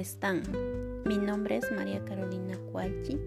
están? 0.00 0.40
Mi 1.04 1.18
nombre 1.18 1.58
es 1.58 1.70
María 1.70 2.02
Carolina 2.06 2.56
Cualchi. 2.72 3.20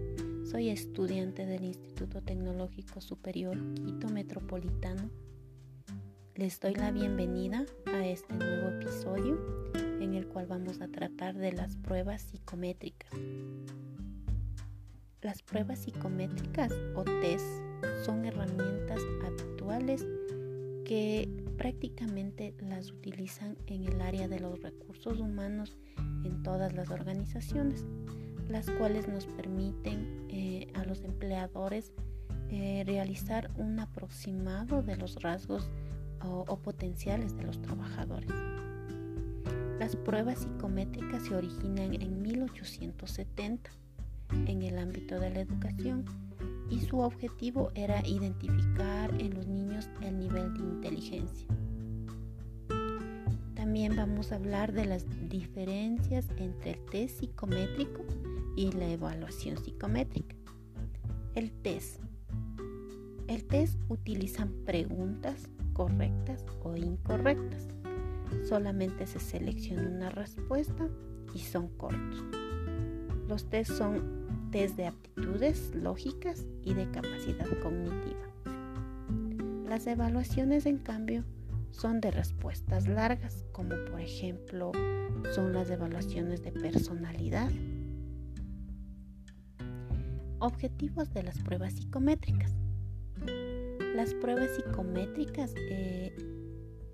Soy 0.50 0.68
estudiante 0.68 1.46
del 1.46 1.62
Instituto 1.62 2.22
Tecnológico 2.22 3.00
Superior 3.00 3.56
Quito 3.74 4.08
Metropolitano. 4.08 5.10
Les 6.34 6.58
doy 6.58 6.74
la 6.74 6.90
bienvenida 6.90 7.64
a 7.86 8.04
este 8.04 8.34
nuevo 8.34 8.68
episodio 8.80 9.38
en 10.00 10.14
el 10.14 10.26
cual 10.26 10.46
vamos 10.46 10.80
a 10.80 10.88
tratar 10.88 11.36
de 11.36 11.52
las 11.52 11.76
pruebas 11.76 12.22
psicométricas. 12.22 13.12
Las 15.22 15.40
pruebas 15.42 15.78
psicométricas 15.78 16.72
o 16.96 17.04
test 17.04 17.46
son 18.04 18.24
herramientas 18.24 19.00
habituales 19.24 20.04
que 20.84 21.47
prácticamente 21.58 22.54
las 22.60 22.92
utilizan 22.92 23.58
en 23.66 23.84
el 23.84 24.00
área 24.00 24.28
de 24.28 24.40
los 24.40 24.62
recursos 24.62 25.18
humanos 25.18 25.76
en 26.24 26.42
todas 26.42 26.72
las 26.72 26.90
organizaciones, 26.90 27.84
las 28.48 28.70
cuales 28.70 29.08
nos 29.08 29.26
permiten 29.26 30.26
eh, 30.30 30.68
a 30.74 30.84
los 30.84 31.02
empleadores 31.02 31.92
eh, 32.50 32.84
realizar 32.86 33.50
un 33.56 33.78
aproximado 33.80 34.82
de 34.82 34.96
los 34.96 35.20
rasgos 35.20 35.70
o, 36.24 36.44
o 36.48 36.58
potenciales 36.58 37.36
de 37.36 37.42
los 37.42 37.60
trabajadores. 37.60 38.30
Las 39.78 39.96
pruebas 39.96 40.38
psicométricas 40.38 41.24
se 41.24 41.34
originan 41.34 41.94
en 41.94 42.22
1870 42.22 43.70
en 44.46 44.62
el 44.62 44.78
ámbito 44.78 45.18
de 45.18 45.30
la 45.30 45.40
educación 45.40 46.04
y 46.70 46.80
su 46.80 47.00
objetivo 47.00 47.70
era 47.74 48.06
identificar 48.06 49.14
en 49.20 49.34
los 49.34 49.46
niños 49.46 49.88
el 50.02 50.18
nivel 50.18 50.54
de 50.54 50.60
inteligencia. 50.60 51.46
También 53.54 53.96
vamos 53.96 54.32
a 54.32 54.36
hablar 54.36 54.72
de 54.72 54.86
las 54.86 55.04
diferencias 55.28 56.26
entre 56.36 56.72
el 56.72 56.84
test 56.86 57.20
psicométrico 57.20 58.04
y 58.56 58.72
la 58.72 58.88
evaluación 58.88 59.56
psicométrica. 59.56 60.36
El 61.34 61.52
test. 61.52 62.00
El 63.26 63.44
test 63.44 63.78
utilizan 63.88 64.52
preguntas 64.64 65.48
correctas 65.72 66.44
o 66.62 66.76
incorrectas. 66.76 67.68
Solamente 68.48 69.06
se 69.06 69.20
selecciona 69.20 69.88
una 69.88 70.10
respuesta 70.10 70.88
y 71.34 71.40
son 71.40 71.68
cortos. 71.76 72.24
Los 73.28 73.48
test 73.50 73.72
son 73.72 74.17
test 74.50 74.76
de 74.76 74.86
aptitudes 74.86 75.74
lógicas 75.74 76.44
y 76.64 76.74
de 76.74 76.90
capacidad 76.90 77.46
cognitiva. 77.62 78.28
Las 79.68 79.86
evaluaciones, 79.86 80.66
en 80.66 80.78
cambio, 80.78 81.24
son 81.70 82.00
de 82.00 82.10
respuestas 82.10 82.88
largas, 82.88 83.44
como 83.52 83.70
por 83.90 84.00
ejemplo 84.00 84.72
son 85.34 85.52
las 85.52 85.70
evaluaciones 85.70 86.42
de 86.42 86.52
personalidad. 86.52 87.50
Objetivos 90.40 91.12
de 91.12 91.22
las 91.22 91.38
pruebas 91.38 91.74
psicométricas. 91.74 92.54
Las 93.94 94.14
pruebas 94.14 94.50
psicométricas 94.56 95.52
eh, 95.56 96.16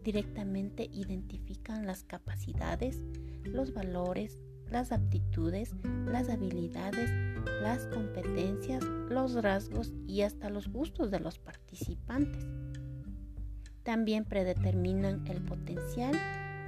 directamente 0.02 0.89
identifican 0.92 1.86
las 1.86 2.05
capacidades, 2.05 3.02
los 3.44 3.72
valores, 3.74 4.39
las 4.70 4.92
aptitudes, 4.92 5.74
las 6.06 6.28
habilidades, 6.28 7.11
las 7.62 7.87
competencias, 7.87 8.83
los 9.09 9.34
rasgos 9.42 9.92
y 10.06 10.23
hasta 10.23 10.50
los 10.50 10.69
gustos 10.69 11.11
de 11.11 11.20
los 11.20 11.39
participantes. 11.39 12.47
También 13.83 14.25
predeterminan 14.25 15.27
el 15.27 15.42
potencial 15.42 16.14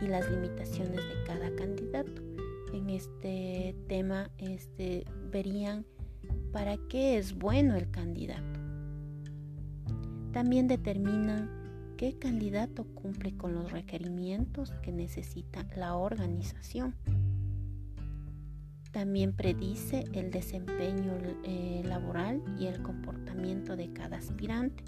y 0.01 0.07
las 0.07 0.31
limitaciones 0.31 0.97
de 0.97 1.25
cada 1.27 1.55
candidato. 1.57 2.23
En 2.73 2.91
este 2.91 3.75
tema 3.89 4.31
este, 4.39 5.05
verían 5.31 5.87
para 6.53 6.77
qué 6.89 7.17
es 7.17 7.37
bueno 7.37 7.77
el 7.77 7.91
candidato. 7.91 8.61
También 10.33 10.69
determinan 10.69 11.51
qué 11.97 12.19
candidato 12.19 12.85
cumple 12.95 13.37
con 13.37 13.55
los 13.55 13.73
requerimientos 13.73 14.73
que 14.83 14.93
necesita 14.93 15.67
la 15.75 15.97
organización. 15.97 16.95
También 18.97 19.35
predice 19.35 20.05
el 20.15 20.31
desempeño 20.31 21.19
eh, 21.45 21.83
laboral 21.85 22.43
y 22.59 22.65
el 22.65 22.81
comportamiento 22.81 23.77
de 23.77 23.93
cada 23.93 24.17
aspirante. 24.17 24.85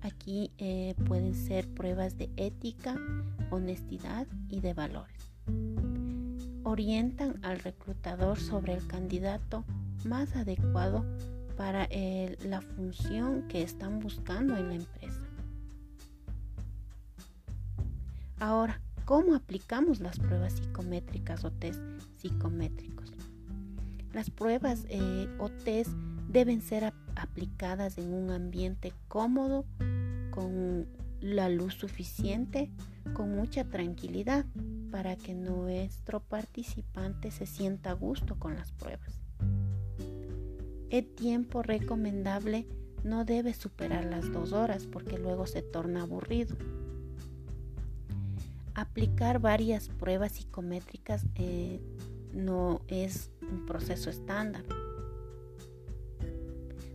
Aquí 0.00 0.50
eh, 0.56 0.94
pueden 1.06 1.34
ser 1.34 1.68
pruebas 1.68 2.16
de 2.16 2.30
ética, 2.38 2.96
honestidad 3.50 4.26
y 4.48 4.62
de 4.62 4.72
valores. 4.72 5.30
Orientan 6.62 7.38
al 7.44 7.58
reclutador 7.58 8.40
sobre 8.40 8.72
el 8.72 8.86
candidato 8.86 9.62
más 10.06 10.34
adecuado 10.34 11.04
para 11.54 11.86
la 12.46 12.62
función 12.62 13.46
que 13.48 13.60
están 13.60 13.98
buscando 13.98 14.56
en 14.56 14.68
la 14.68 14.74
empresa. 14.76 15.20
Ahora, 18.40 18.80
¿cómo 19.04 19.34
aplicamos 19.34 20.00
las 20.00 20.18
pruebas 20.18 20.54
psicométricas 20.54 21.44
o 21.44 21.50
test 21.50 21.82
psicométricos? 22.16 23.17
Las 24.12 24.30
pruebas 24.30 24.86
eh, 24.88 25.28
o 25.38 25.48
test 25.48 25.90
deben 26.28 26.62
ser 26.62 26.92
aplicadas 27.14 27.98
en 27.98 28.12
un 28.12 28.30
ambiente 28.30 28.92
cómodo, 29.08 29.64
con 30.30 30.86
la 31.20 31.48
luz 31.48 31.74
suficiente, 31.74 32.70
con 33.12 33.34
mucha 33.34 33.64
tranquilidad, 33.64 34.44
para 34.90 35.16
que 35.16 35.34
nuestro 35.34 36.20
participante 36.20 37.30
se 37.30 37.46
sienta 37.46 37.90
a 37.90 37.94
gusto 37.94 38.38
con 38.38 38.54
las 38.54 38.72
pruebas. 38.72 39.20
El 40.90 41.06
tiempo 41.06 41.62
recomendable 41.62 42.66
no 43.04 43.24
debe 43.24 43.52
superar 43.52 44.04
las 44.04 44.32
dos 44.32 44.52
horas 44.52 44.86
porque 44.86 45.18
luego 45.18 45.46
se 45.46 45.62
torna 45.62 46.02
aburrido. 46.02 46.56
Aplicar 48.74 49.40
varias 49.40 49.88
pruebas 49.88 50.32
psicométricas 50.32 51.26
eh, 51.34 51.80
no 52.32 52.82
es 52.88 53.30
un 53.42 53.66
proceso 53.66 54.10
estándar. 54.10 54.64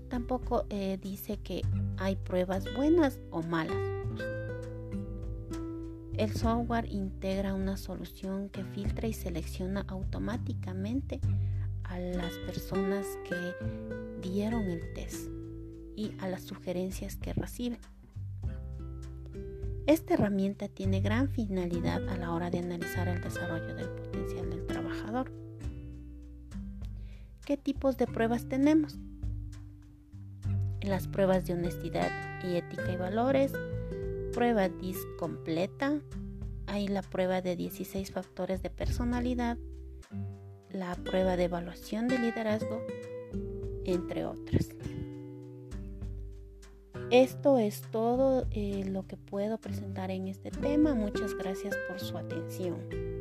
Tampoco 0.10 0.66
eh, 0.70 1.00
dice 1.02 1.38
que 1.38 1.62
hay 1.98 2.16
pruebas 2.16 2.66
buenas 2.76 3.20
o 3.32 3.42
malas. 3.42 3.76
El 6.18 6.32
software 6.36 6.86
integra 6.92 7.56
una 7.56 7.76
solución 7.76 8.50
que 8.50 8.64
filtra 8.64 9.08
y 9.08 9.14
selecciona 9.14 9.84
automáticamente 9.88 11.20
a 11.84 11.98
las 11.98 12.34
personas 12.46 13.08
que 13.28 13.56
dieron 14.22 14.70
el 14.70 14.94
test 14.94 15.30
y 15.96 16.12
a 16.20 16.28
las 16.28 16.44
sugerencias 16.44 17.16
que 17.16 17.34
reciben. 17.34 17.80
Esta 19.86 20.14
herramienta 20.14 20.68
tiene 20.70 21.02
gran 21.02 21.30
finalidad 21.30 22.08
a 22.08 22.18
la 22.18 22.32
hora 22.32 22.50
de 22.50 22.60
analizar 22.60 23.08
el 23.08 23.22
desarrollo 23.22 23.76
del 23.76 23.90
potencial 23.90 24.53
¿Qué 27.46 27.58
tipos 27.58 27.98
de 27.98 28.08
pruebas 28.08 28.48
tenemos? 28.48 28.98
Las 30.82 31.08
pruebas 31.08 31.46
de 31.46 31.54
honestidad 31.54 32.10
y 32.44 32.56
ética 32.56 32.92
y 32.92 32.98
valores, 32.98 33.54
prueba 34.34 34.70
DIS 34.70 34.98
completa, 35.20 36.00
hay 36.66 36.88
la 36.88 37.04
prueba 37.04 37.42
de 37.42 37.56
16 37.56 38.12
factores 38.12 38.64
de 38.64 38.70
personalidad, 38.70 39.58
la 40.72 40.96
prueba 40.96 41.38
de 41.38 41.44
evaluación 41.44 42.08
de 42.08 42.18
liderazgo, 42.18 42.82
entre 43.86 44.26
otras. 44.26 44.70
Esto 47.12 47.60
es 47.60 47.82
todo 47.92 48.48
eh, 48.50 48.86
lo 48.88 49.06
que 49.06 49.18
puedo 49.18 49.60
presentar 49.60 50.10
en 50.10 50.28
este 50.28 50.50
tema. 50.50 50.96
Muchas 50.96 51.36
gracias 51.36 51.76
por 51.88 52.00
su 52.00 52.18
atención. 52.18 53.13